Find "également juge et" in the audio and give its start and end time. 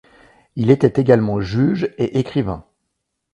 0.99-2.17